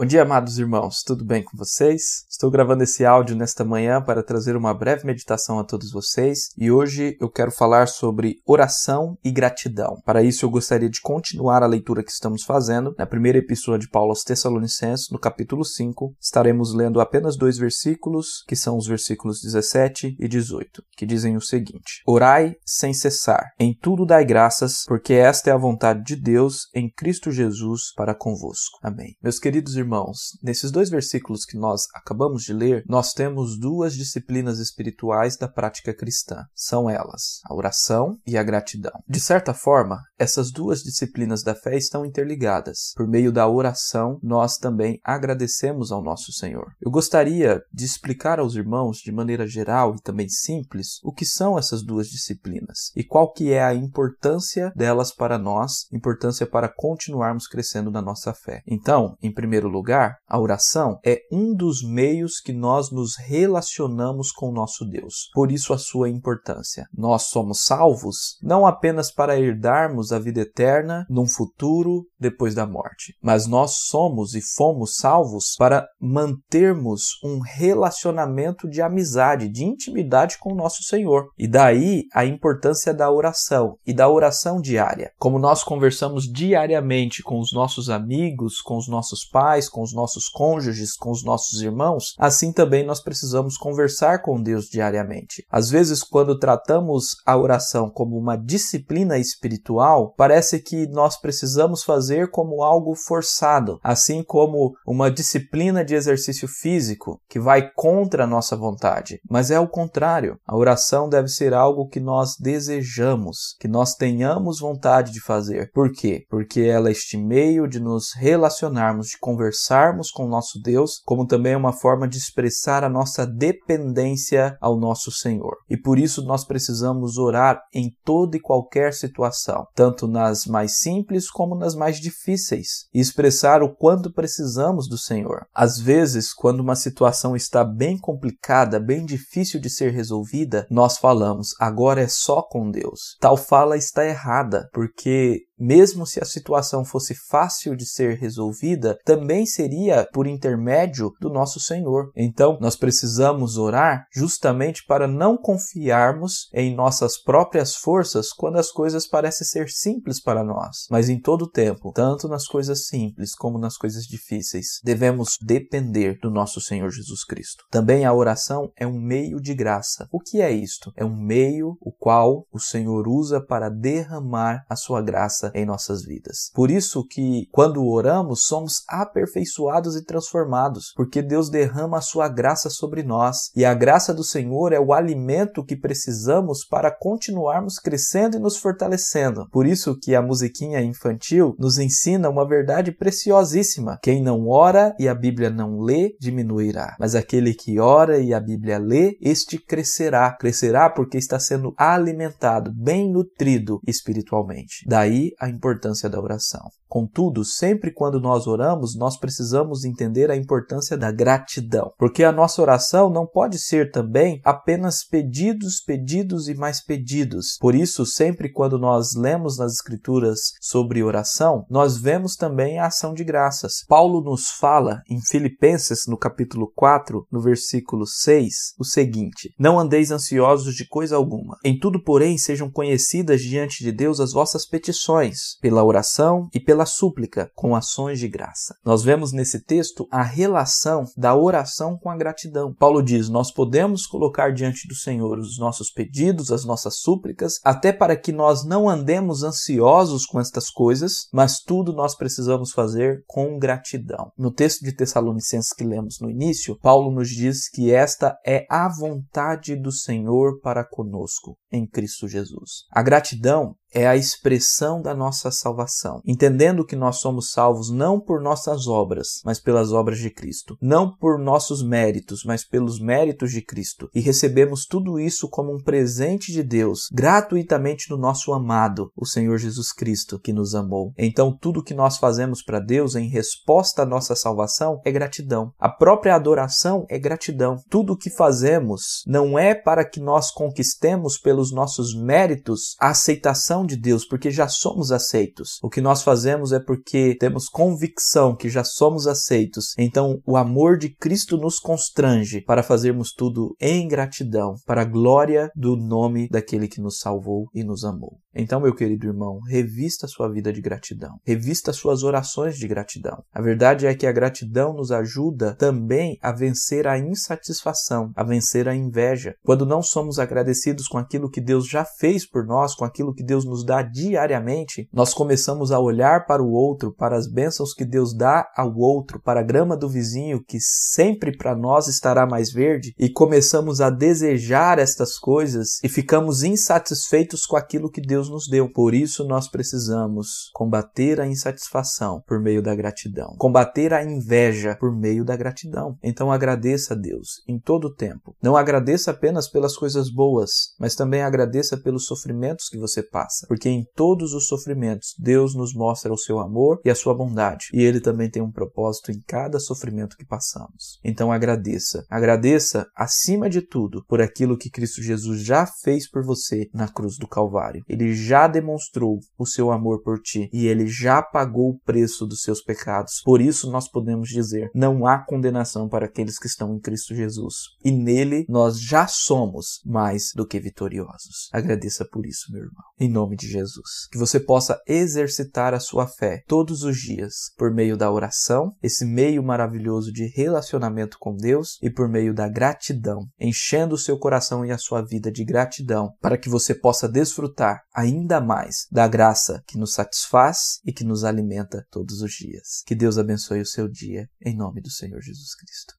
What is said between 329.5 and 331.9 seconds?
a grama do vizinho que sempre para